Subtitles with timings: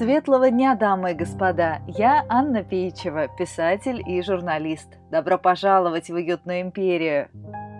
[0.00, 1.82] Светлого дня, дамы и господа!
[1.86, 4.88] Я Анна Пейчева, писатель и журналист.
[5.10, 7.28] Добро пожаловать в уютную империю!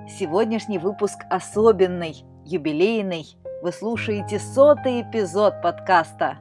[0.07, 3.25] Сегодняшний выпуск особенный, юбилейный.
[3.63, 6.37] Вы слушаете сотый эпизод подкаста.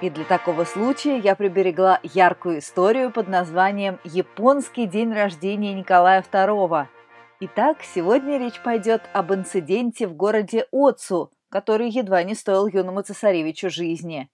[0.00, 6.86] И для такого случая я приберегла яркую историю под названием «Японский день рождения Николая II».
[7.40, 13.70] Итак, сегодня речь пойдет об инциденте в городе Оцу, который едва не стоил юному цесаревичу
[13.70, 14.28] жизни.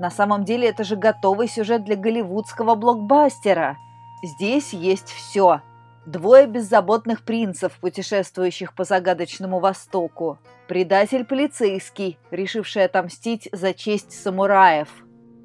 [0.00, 3.76] На самом деле это же готовый сюжет для голливудского блокбастера.
[4.22, 5.60] Здесь есть все.
[6.06, 10.38] Двое беззаботных принцев, путешествующих по загадочному Востоку.
[10.68, 14.88] Предатель полицейский, решивший отомстить за честь самураев.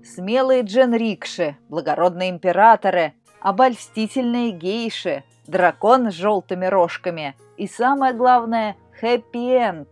[0.03, 9.89] Смелые джен-рикши, благородные императоры, обольстительные гейши, дракон с желтыми рожками и, самое главное, хэппи-энд.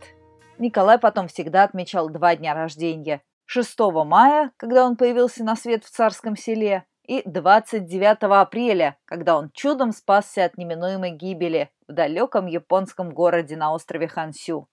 [0.58, 3.20] Николай потом всегда отмечал два дня рождения.
[3.44, 9.50] 6 мая, когда он появился на свет в царском селе, и 29 апреля, когда он
[9.52, 14.66] чудом спасся от неминуемой гибели в далеком японском городе на острове Хансю.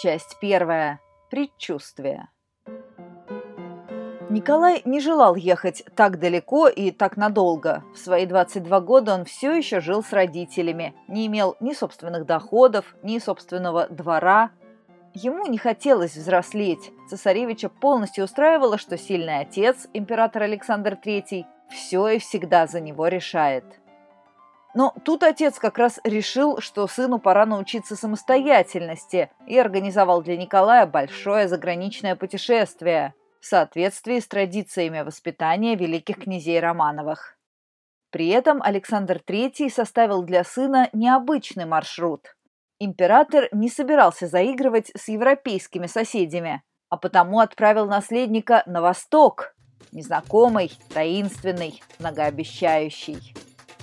[0.00, 1.00] Часть первая.
[1.30, 2.28] Предчувствие.
[4.34, 7.84] Николай не желал ехать так далеко и так надолго.
[7.94, 12.96] В свои 22 года он все еще жил с родителями, не имел ни собственных доходов,
[13.04, 14.50] ни собственного двора.
[15.14, 16.90] Ему не хотелось взрослеть.
[17.08, 23.64] Цесаревича полностью устраивало, что сильный отец, император Александр III, все и всегда за него решает.
[24.74, 30.86] Но тут отец как раз решил, что сыну пора научиться самостоятельности и организовал для Николая
[30.86, 33.14] большое заграничное путешествие–
[33.44, 37.36] в соответствии с традициями воспитания великих князей Романовых.
[38.10, 42.36] При этом Александр III составил для сына необычный маршрут.
[42.78, 49.54] Император не собирался заигрывать с европейскими соседями, а потому отправил наследника на восток,
[49.92, 53.34] незнакомый, таинственный, многообещающий.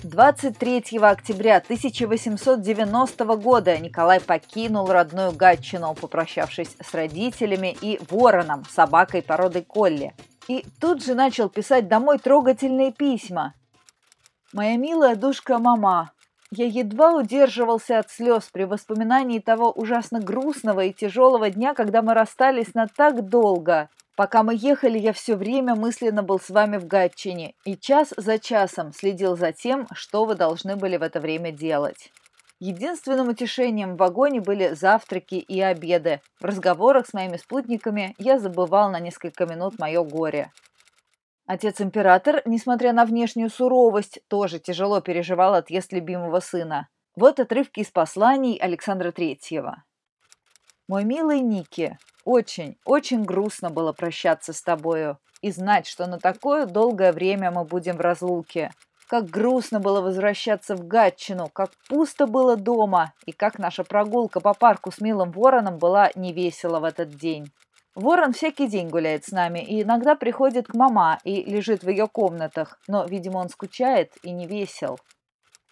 [0.04, 9.62] 23 октября 1890 года Николай покинул родную Гатчину, попрощавшись с родителями и вороном, собакой породы
[9.62, 10.12] Колли.
[10.48, 13.54] И тут же начал писать домой трогательные письма.
[14.52, 16.10] «Моя милая душка мама,
[16.50, 22.14] я едва удерживался от слез при воспоминании того ужасно грустного и тяжелого дня, когда мы
[22.14, 23.88] расстались на так долго.
[24.16, 28.38] Пока мы ехали, я все время мысленно был с вами в Гатчине и час за
[28.38, 32.12] часом следил за тем, что вы должны были в это время делать.
[32.60, 36.20] Единственным утешением в вагоне были завтраки и обеды.
[36.38, 40.52] В разговорах с моими спутниками я забывал на несколько минут мое горе.
[41.46, 46.88] Отец-император, несмотря на внешнюю суровость, тоже тяжело переживал отъезд любимого сына.
[47.16, 49.82] Вот отрывки из посланий Александра Третьего.
[50.92, 56.66] «Мой милый Ники, очень, очень грустно было прощаться с тобою и знать, что на такое
[56.66, 58.72] долгое время мы будем в разлуке.
[59.08, 64.52] Как грустно было возвращаться в Гатчину, как пусто было дома, и как наша прогулка по
[64.52, 67.50] парку с милым вороном была невесела в этот день.
[67.94, 72.06] Ворон всякий день гуляет с нами и иногда приходит к мама и лежит в ее
[72.06, 74.98] комнатах, но, видимо, он скучает и не весел.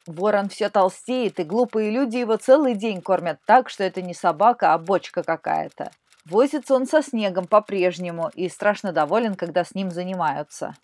[0.06, 4.72] Ворон все толстеет, и глупые люди его целый день кормят так, что это не собака,
[4.72, 5.90] а бочка какая-то.
[6.24, 10.74] Возится он со снегом по-прежнему и страшно доволен, когда с ним занимаются.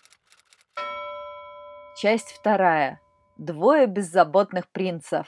[1.97, 3.01] Часть вторая.
[3.39, 5.27] Двое беззаботных принцев.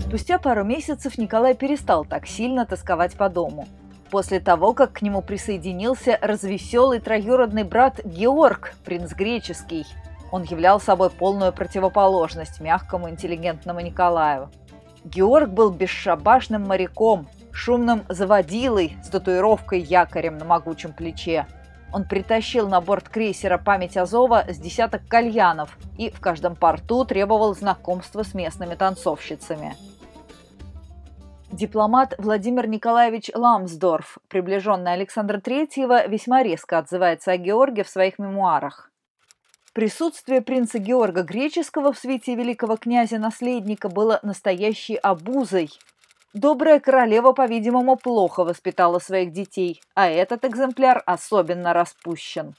[0.00, 3.66] Спустя пару месяцев Николай перестал так сильно тосковать по дому.
[4.10, 9.86] После того, как к нему присоединился развеселый троюродный брат Георг, принц греческий.
[10.32, 14.50] Он являл собой полную противоположность мягкому интеллигентному Николаю–
[15.04, 21.46] Георг был бесшабашным моряком, шумным заводилой с татуировкой якорем на могучем плече.
[21.92, 27.54] Он притащил на борт крейсера «Память Азова» с десяток кальянов и в каждом порту требовал
[27.54, 29.74] знакомства с местными танцовщицами.
[31.50, 38.91] Дипломат Владимир Николаевич Ламсдорф, приближенный Александра III, весьма резко отзывается о Георге в своих мемуарах.
[39.72, 45.70] Присутствие принца Георга Греческого в свете великого князя-наследника было настоящей обузой.
[46.34, 52.54] Добрая королева, по-видимому, плохо воспитала своих детей, а этот экземпляр особенно распущен.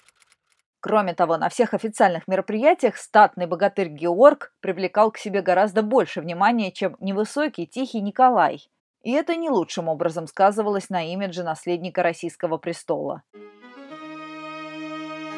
[0.80, 6.72] Кроме того, на всех официальных мероприятиях статный богатырь Георг привлекал к себе гораздо больше внимания,
[6.72, 8.68] чем невысокий, тихий Николай.
[9.04, 13.22] И это не лучшим образом сказывалось на имидже наследника российского престола.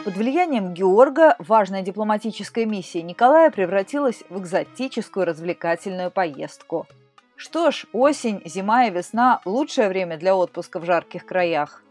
[0.05, 6.85] Под влиянием Георга важная дипломатическая миссия Николая превратилась в экзотическую развлекательную поездку.
[7.35, 11.81] Что ж, осень, зима и весна– лучшее время для отпуска в жарких краях.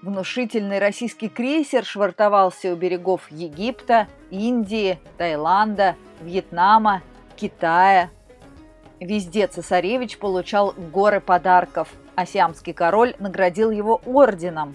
[0.00, 7.02] Внушительный российский крейсер швартовался у берегов Египта, Индии, Таиланда, Вьетнама,
[7.36, 8.08] Китая.
[8.98, 14.74] Везде цесаревич получал горы подарков, а сиамский король наградил его орденом.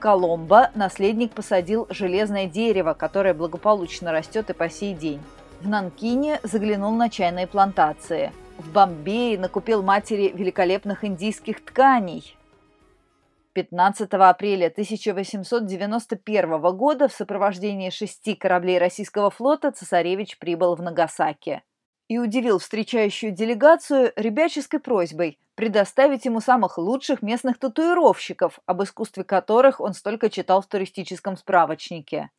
[0.00, 5.20] Коломбо наследник посадил железное дерево, которое благополучно растет и по сей день.
[5.60, 8.32] В Нанкине заглянул на чайные плантации.
[8.58, 12.36] В Бомбее накупил матери великолепных индийских тканей–
[13.52, 21.62] 15 апреля 1891 года в сопровождении шести кораблей российского флота цесаревич прибыл в Нагасаки
[22.08, 29.78] и удивил встречающую делегацию ребяческой просьбой предоставить ему самых лучших местных татуировщиков, об искусстве которых
[29.78, 32.30] он столько читал в туристическом справочнике.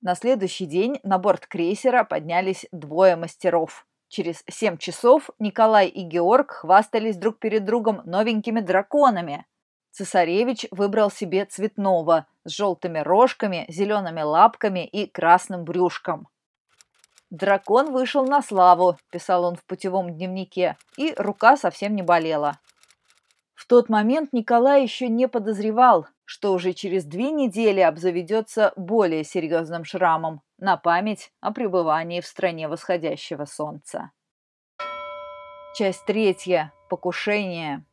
[0.00, 3.84] На следующий день на борт крейсера поднялись двое мастеров.
[4.06, 9.44] Через семь часов Николай и Георг хвастались друг перед другом новенькими драконами–
[9.90, 16.28] Цесаревич выбрал себе цветного с желтыми рожками, зелеными лапками и красным брюшком.
[17.30, 22.60] «Дракон вышел на славу»,– писал он в путевом дневнике, и рука совсем не болела.
[23.68, 30.40] Тот момент Николай еще не подозревал, что уже через две недели обзаведется более серьезным шрамом
[30.56, 34.10] на память о пребывании в стране восходящего солнца.
[35.76, 36.72] Часть третья.
[36.88, 37.84] Покушение.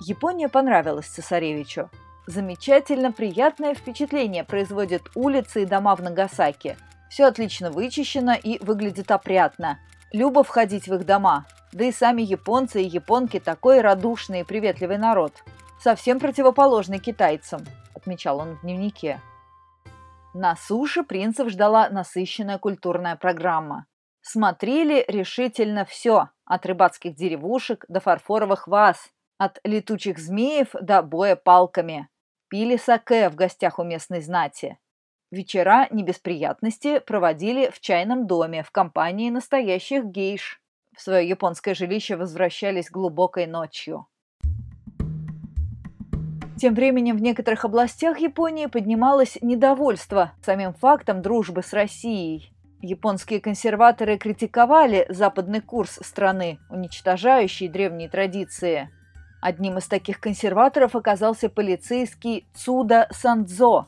[0.00, 1.88] Япония понравилась цесаревичу.
[2.26, 6.76] Замечательно приятное впечатление производят улицы и дома в Нагасаки.
[7.08, 9.78] Все отлично вычищено и выглядит опрятно.
[10.12, 11.46] Любо входить в их дома.
[11.72, 15.32] Да и сами японцы и японки такой радушный и приветливый народ.
[15.78, 17.64] Совсем противоположный китайцам,
[17.94, 19.20] отмечал он в дневнике.
[20.34, 23.86] На суше принцев ждала насыщенная культурная программа.
[24.20, 32.10] Смотрели решительно все, от рыбацких деревушек до фарфоровых ваз– от летучих змеев до боя палками.
[32.48, 34.78] Пили саке в гостях у местной знати.
[35.30, 40.60] Вечера не без проводили в чайном доме в компании настоящих гейш.
[40.96, 44.06] В свое японское жилище возвращались глубокой ночью.
[46.58, 52.52] Тем временем в некоторых областях Японии поднималось недовольство самим фактом дружбы с Россией.
[52.82, 58.90] Японские консерваторы критиковали западный курс страны, уничтожающий древние традиции–
[59.40, 63.86] Одним из таких консерваторов оказался полицейский Цуда Сандзо.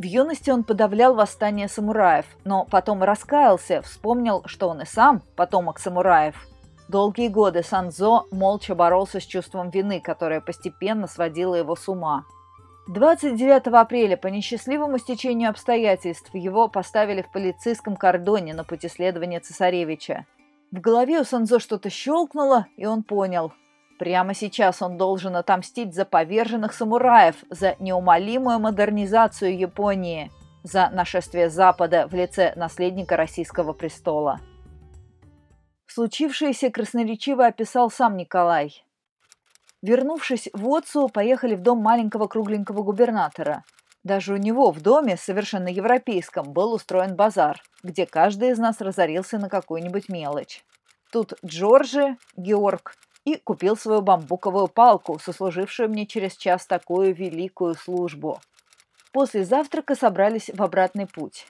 [0.00, 5.78] В юности он подавлял восстание самураев, но потом раскаялся, вспомнил, что он и сам потомок
[5.78, 6.48] самураев.
[6.88, 12.24] Долгие годы Сандзо молча боролся с чувством вины, которое постепенно сводило его с ума.
[12.88, 20.24] 29 апреля по несчастливому стечению обстоятельств его поставили в полицейском кордоне на пути следования цесаревича.
[20.72, 23.52] В голове у Санзо что-то щелкнуло, и он понял–
[24.00, 30.30] Прямо сейчас он должен отомстить за поверженных самураев, за неумолимую модернизацию Японии,
[30.62, 34.40] за нашествие Запада в лице наследника российского престола.
[35.86, 38.86] Случившееся красноречиво описал сам Николай.
[39.82, 43.64] Вернувшись в Отцу, поехали в дом маленького кругленького губернатора.
[44.02, 49.36] Даже у него в доме, совершенно европейском, был устроен базар, где каждый из нас разорился
[49.36, 50.64] на какую-нибудь мелочь.
[51.12, 58.40] Тут Джорджи, Георг и купил свою бамбуковую палку, сослужившую мне через час такую великую службу.
[59.12, 61.46] После завтрака собрались в обратный путь.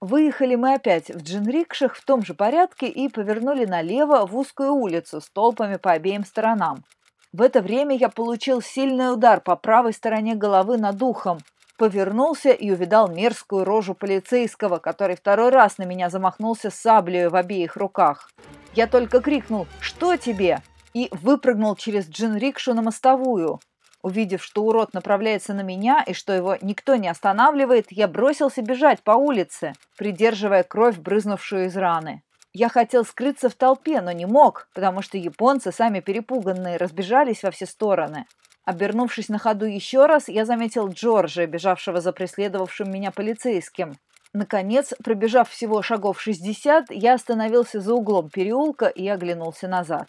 [0.00, 5.20] Выехали мы опять в джинрикшах в том же порядке и повернули налево в узкую улицу
[5.20, 6.84] с толпами по обеим сторонам.
[7.32, 11.38] В это время я получил сильный удар по правой стороне головы над ухом,
[11.76, 17.76] повернулся и увидал мерзкую рожу полицейского, который второй раз на меня замахнулся саблею в обеих
[17.76, 18.30] руках.
[18.74, 20.62] Я только крикнул «Что тебе?»,
[20.94, 23.60] и выпрыгнул через джин-рикшу на мостовую.
[24.02, 29.02] Увидев, что урод направляется на меня и что его никто не останавливает, я бросился бежать
[29.02, 32.22] по улице, придерживая кровь, брызнувшую из раны.
[32.52, 37.50] Я хотел скрыться в толпе, но не мог, потому что японцы, сами перепуганные, разбежались во
[37.50, 38.26] все стороны.
[38.64, 43.96] Обернувшись на ходу еще раз, я заметил Джорджа, бежавшего за преследовавшим меня полицейским.
[44.32, 50.08] Наконец, пробежав всего шагов 60, я остановился за углом переулка и оглянулся назад.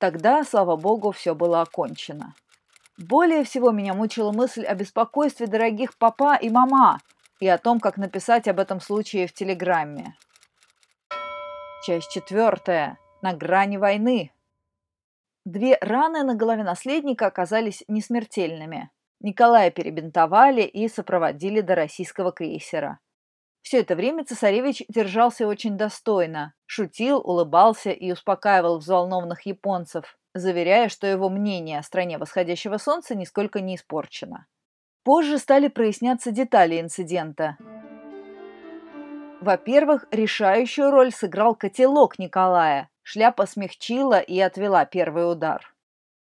[0.00, 2.34] Тогда, слава богу, все было окончено.
[2.96, 7.00] Более всего меня мучила мысль о беспокойстве дорогих папа и мама
[7.38, 10.16] и о том, как написать об этом случае в телеграмме.
[11.84, 12.98] Часть четвертая.
[13.20, 14.32] На грани войны.
[15.44, 18.90] Две раны на голове наследника оказались несмертельными.
[19.20, 23.00] Николая перебинтовали и сопроводили до российского крейсера.
[23.62, 31.06] Все это время цесаревич держался очень достойно, шутил, улыбался и успокаивал взволнованных японцев, заверяя, что
[31.06, 34.46] его мнение о стране восходящего солнца нисколько не испорчено.
[35.02, 37.56] Позже стали проясняться детали инцидента.
[39.40, 42.90] Во-первых, решающую роль сыграл котелок Николая.
[43.02, 45.74] Шляпа смягчила и отвела первый удар.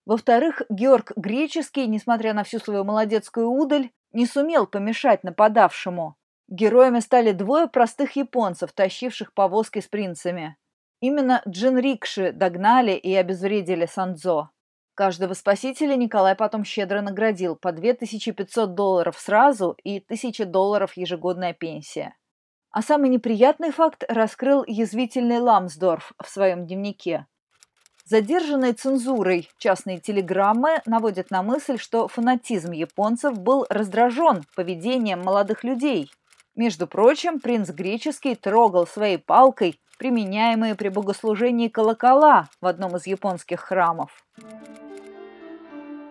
[0.04, 6.16] Во-вторых, Георг Греческий, несмотря на всю свою молодецкую удаль, не сумел помешать нападавшему.
[6.48, 10.56] Героями стали двое простых японцев, тащивших повозки с принцами.
[11.00, 14.50] Именно джинрикши догнали и обезвредили Сандзо.
[14.94, 22.16] Каждого спасителя Николай потом щедро наградил по 2500 долларов сразу и 1000 долларов ежегодная пенсия.
[22.70, 27.26] А самый неприятный факт раскрыл язвительный Ламсдорф в своем дневнике.
[28.04, 36.08] Задержанные цензурой частные телеграммы наводят на мысль, что фанатизм японцев был раздражен поведением молодых людей.
[36.56, 43.60] Между прочим, принц греческий трогал своей палкой применяемые при богослужении колокола в одном из японских
[43.60, 44.26] храмов.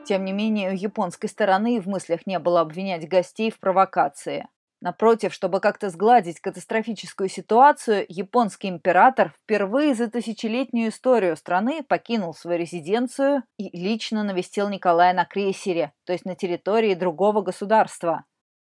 [0.06, 4.48] Тем не менее, у японской стороны в мыслях не было обвинять гостей в провокации.
[4.82, 12.60] Напротив, чтобы как-то сгладить катастрофическую ситуацию, японский император впервые за тысячелетнюю историю страны покинул свою
[12.60, 18.25] резиденцию и лично навестил Николая на крейсере, то есть на территории другого государства.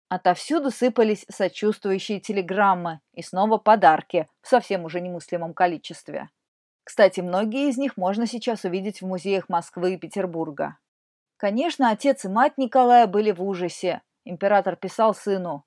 [0.09, 6.31] Отовсюду сыпались сочувствующие телеграммы и снова подарки в совсем уже немыслимом количестве.
[6.85, 10.79] Кстати, многие из них можно сейчас увидеть в музеях Москвы и Петербурга.
[11.37, 14.01] Конечно, отец и мать Николая были в ужасе.
[14.25, 15.65] Император писал сыну,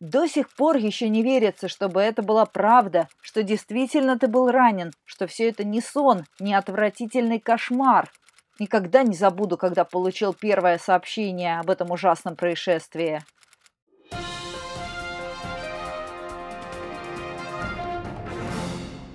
[0.00, 4.92] до сих пор еще не верится, чтобы это была правда, что действительно ты был ранен,
[5.04, 8.10] что все это не сон, не отвратительный кошмар.
[8.58, 13.22] Никогда не забуду, когда получил первое сообщение об этом ужасном происшествии.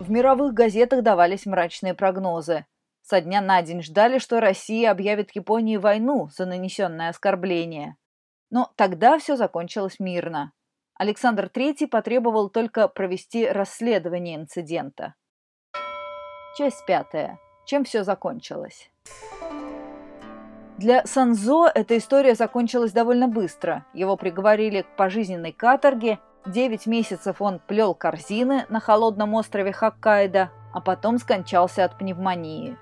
[0.06, 2.68] В мировых газетах давались мрачные прогнозы.
[3.02, 7.98] Со дня на день ждали, что Россия объявит Японии войну за нанесенное оскорбление.
[8.52, 10.52] Но тогда все закончилось мирно.
[10.94, 15.16] Александр III потребовал только провести расследование инцидента.
[16.56, 17.40] Часть пятая.
[17.66, 18.92] Чем все закончилось?
[20.78, 23.88] Для Санзо эта история закончилась довольно быстро.
[23.92, 26.20] Его приговорили к пожизненной каторге.
[26.46, 32.78] Девять месяцев он плел корзины на холодном острове Хоккайдо, а потом скончался от пневмонии.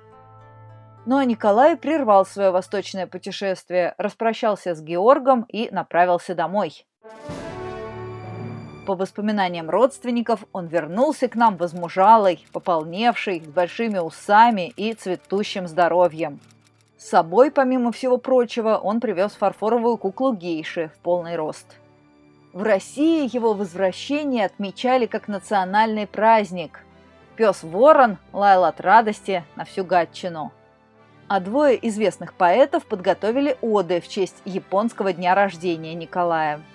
[1.05, 6.85] Ну а Николай прервал свое восточное путешествие, распрощался с Георгом и направился домой.
[8.85, 16.41] По воспоминаниям родственников, он вернулся к нам возмужалый, пополневший, с большими усами и цветущим здоровьем.
[16.97, 21.77] С собой, помимо всего прочего, он привез фарфоровую куклу гейши в полный рост.
[22.53, 26.79] В России его возвращение отмечали как национальный праздник.
[27.35, 30.53] Пес-ворон лаял от радости на всю Гатчину.
[31.27, 36.61] А двое известных поэтов подготовили оды в честь японского дня рождения Николая–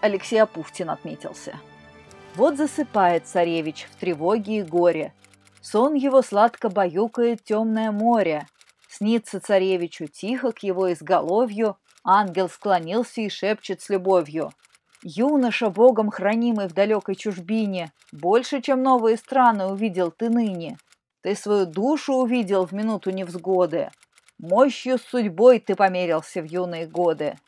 [0.00, 1.56] Алексей Апухтин отметился.
[2.34, 5.12] Вот засыпает царевич в тревоге и горе.
[5.60, 8.46] Сон его сладко баюкает темное море.
[8.88, 14.52] Снится царевичу тихо к его изголовью, ангел склонился и шепчет с любовью.
[15.02, 20.76] Юноша, богом хранимый в далекой чужбине, больше, чем новые страны увидел ты ныне.
[21.22, 23.90] Ты свою душу увидел в минуту невзгоды.
[24.38, 27.38] Мощью с судьбой ты померился в юные годы.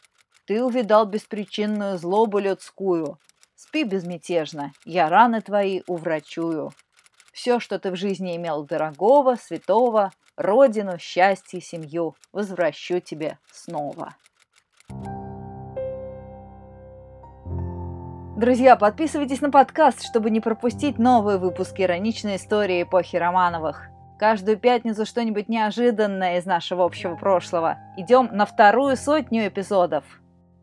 [0.47, 3.19] Ты увидал беспричинную злобу людскую.
[3.55, 6.73] Спи безмятежно, я раны твои уврачую.
[7.33, 14.17] Все, что ты в жизни имел дорогого, святого, родину, счастье, семью, возвращу тебе снова.
[18.43, 23.85] Друзья, подписывайтесь на подкаст, чтобы не пропустить новые выпуски ироничной истории эпохи Романовых.
[24.19, 27.79] Каждую пятницу что-нибудь неожиданное из нашего общего прошлого.
[27.97, 30.03] Идем на вторую сотню эпизодов.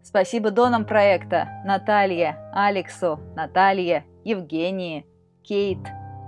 [0.04, 5.06] Спасибо донам проекта Наталье, Алексу, Наталье, Евгении,
[5.42, 5.80] Кейт,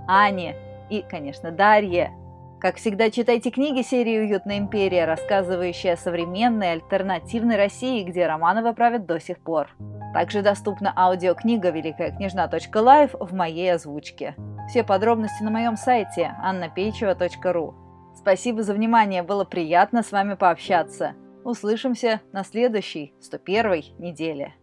[0.08, 0.56] Ане
[0.88, 2.14] и, конечно, Дарье.
[2.62, 9.04] Как всегда, читайте книги серии «Уютная империя», рассказывающие о современной альтернативной России, где Романовы правят
[9.04, 9.70] до сих пор.
[10.14, 14.36] Также доступна аудиокнига «Великая княжна.лайф» в моей озвучке.
[14.68, 17.74] Все подробности на моем сайте annapeichева.ru.
[18.14, 21.14] Спасибо за внимание, было приятно с вами пообщаться.
[21.42, 24.54] Услышимся на следующей 101 неделе.